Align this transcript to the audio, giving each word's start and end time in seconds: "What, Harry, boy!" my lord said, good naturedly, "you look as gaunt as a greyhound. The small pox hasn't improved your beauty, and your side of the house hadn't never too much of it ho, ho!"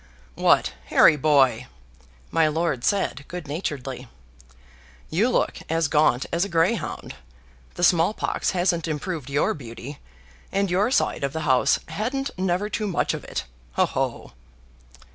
"What, 0.33 0.73
Harry, 0.87 1.15
boy!" 1.15 1.67
my 2.31 2.47
lord 2.47 2.83
said, 2.83 3.23
good 3.27 3.47
naturedly, 3.47 4.07
"you 5.11 5.29
look 5.29 5.59
as 5.69 5.87
gaunt 5.87 6.25
as 6.33 6.43
a 6.43 6.49
greyhound. 6.49 7.13
The 7.75 7.83
small 7.83 8.15
pox 8.15 8.49
hasn't 8.49 8.87
improved 8.87 9.29
your 9.29 9.53
beauty, 9.53 9.99
and 10.51 10.71
your 10.71 10.89
side 10.89 11.23
of 11.23 11.33
the 11.33 11.41
house 11.41 11.77
hadn't 11.87 12.31
never 12.35 12.67
too 12.67 12.87
much 12.87 13.13
of 13.13 13.23
it 13.25 13.43
ho, 13.73 13.85
ho!" 13.85 14.33